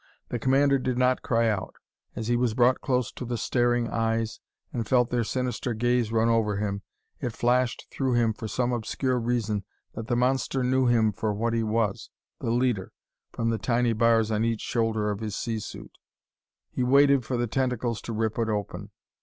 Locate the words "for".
8.33-8.47, 11.13-11.31, 17.23-17.37